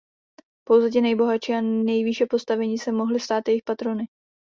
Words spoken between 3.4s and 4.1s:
jejich patrony.